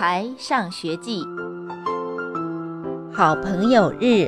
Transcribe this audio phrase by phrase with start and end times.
[0.00, 1.22] 孩上学记》
[3.14, 4.26] 好朋友日。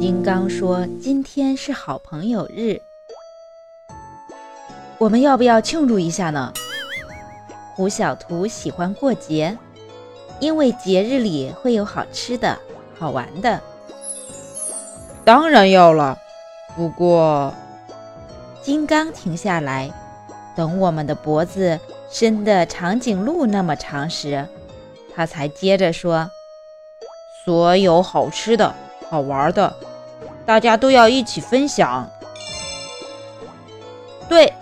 [0.00, 2.80] 金刚说：“今天是好朋友日，
[4.96, 6.54] 我们要不要庆祝一下呢？”
[7.76, 9.58] 胡小图喜欢过节，
[10.40, 12.58] 因为节日里会有好吃的、
[12.98, 13.60] 好玩的。
[15.22, 16.16] 当然要了，
[16.74, 17.52] 不过……
[18.62, 19.92] 金刚停下来，
[20.56, 21.78] 等我们的脖子
[22.08, 24.46] 伸的长颈鹿那么长时，
[25.14, 26.30] 他才接着说
[27.44, 28.74] ：“所有好吃的、
[29.08, 29.74] 好玩的。”
[30.46, 32.08] 大家都要一起分享，
[34.28, 34.52] 对，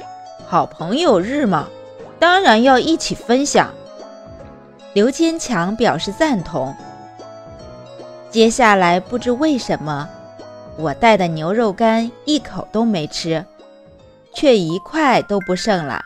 [0.46, 1.68] 好朋友日嘛，
[2.18, 3.70] 当然要一起分享。
[4.94, 6.74] 刘坚强表示赞同。
[8.30, 10.08] 接下来不知为什么，
[10.76, 13.44] 我带的牛肉干一口都没吃，
[14.32, 16.00] 却一块都不剩了。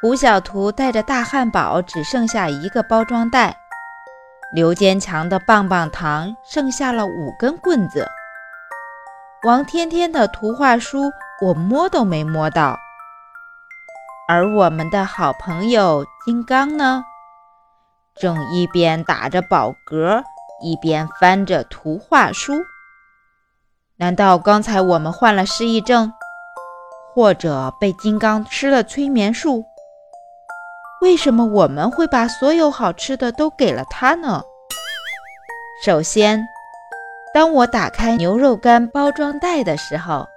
[0.00, 3.54] 胡小图带着大汉堡只剩下一个包装袋。
[4.54, 8.08] 刘坚强的棒棒糖剩下了五根棍子，
[9.44, 11.12] 王天天的图画书
[11.42, 12.78] 我摸都没摸到，
[14.26, 17.04] 而我们的好朋友金刚呢，
[18.16, 20.24] 正一边打着饱嗝，
[20.62, 22.54] 一边翻着图画书。
[23.98, 26.10] 难道刚才我们患了失忆症，
[27.14, 29.66] 或者被金刚吃了催眠术？
[31.00, 34.42] 为什么我们会把所有好吃的都给了他呢？
[35.82, 36.46] 首先，
[37.32, 40.28] 当我打开牛肉干包装袋的时候，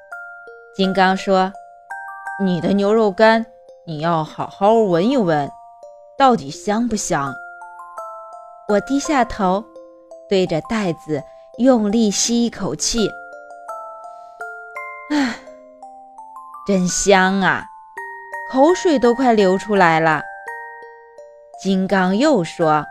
[0.73, 1.51] 金刚说
[2.41, 3.45] ：“你的牛肉干，
[3.85, 5.51] 你要好好闻一闻，
[6.17, 7.35] 到底香不香？”
[8.69, 9.65] 我低下头，
[10.29, 11.21] 对着袋子
[11.57, 13.11] 用力吸一口气，
[15.11, 15.35] 唉，
[16.65, 17.65] 真香啊，
[18.49, 20.21] 口水都快流出来了。
[21.63, 22.85] 金刚又说：“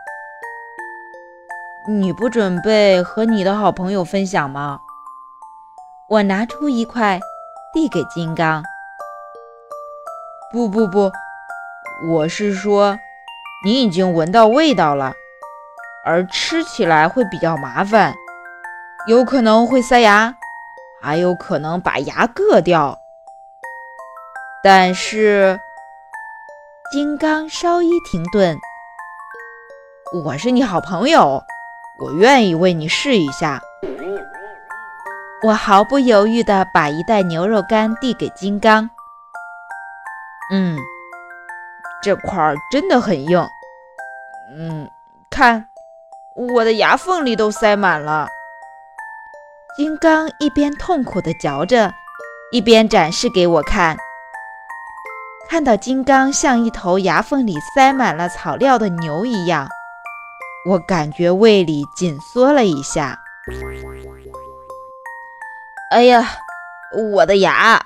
[1.87, 4.79] 你不准备和你的好朋友分享吗？”
[6.09, 7.19] 我拿出一块，
[7.71, 8.63] 递给金刚。
[10.51, 11.11] “不不不，
[12.09, 12.97] 我是说，
[13.63, 15.13] 你已经闻到味道了，
[16.03, 18.15] 而吃起来会比较麻烦，
[19.07, 20.33] 有可能会塞牙，
[20.99, 22.97] 还有可能把牙硌掉。
[24.63, 25.59] 但是……”
[26.93, 28.55] 金刚稍一停顿，
[30.23, 31.43] 我是你好朋友，
[31.99, 33.59] 我愿意为你试一下。
[35.41, 38.87] 我毫不犹豫地把一袋牛肉干递给金刚。
[40.51, 40.77] 嗯，
[42.03, 43.43] 这块真的很硬。
[44.55, 44.87] 嗯，
[45.31, 45.65] 看，
[46.53, 48.27] 我的牙缝里都塞满了。
[49.75, 51.91] 金刚一边痛苦地嚼着，
[52.51, 53.97] 一边展示给我看。
[55.53, 59.67] 看到金刚像一头牙缝里塞满了草料的牛一样，
[60.67, 63.19] 我感觉胃里紧缩了一下。
[65.91, 66.27] 哎呀，
[67.13, 67.79] 我的牙！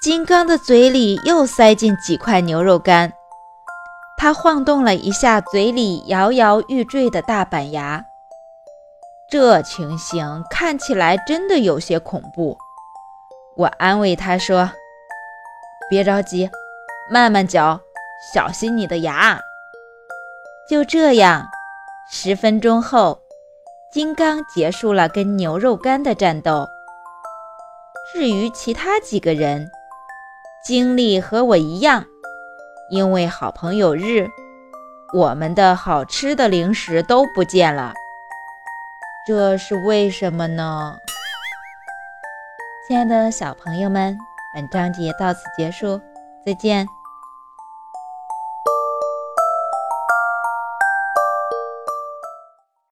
[0.00, 3.12] 金刚的嘴里又塞进几块牛肉干，
[4.16, 8.04] 他晃动了一下嘴里摇摇欲坠的大板牙，
[9.28, 12.56] 这情形看起来真的有些恐怖。
[13.56, 14.70] 我安慰他说。
[15.90, 16.48] 别着急，
[17.10, 17.80] 慢慢嚼，
[18.32, 19.40] 小心你的牙。
[20.68, 21.48] 就这样，
[22.08, 23.20] 十分钟后，
[23.92, 26.68] 金刚结束了跟牛肉干的战斗。
[28.12, 29.68] 至于其他几个人，
[30.64, 32.04] 经历和我一样，
[32.90, 34.28] 因为好朋友日，
[35.12, 37.92] 我们的好吃的零食都不见了。
[39.26, 40.96] 这是为什么呢？
[42.86, 44.29] 亲爱的小朋友们。
[44.52, 46.00] 本章节到此结束，
[46.44, 46.84] 再见。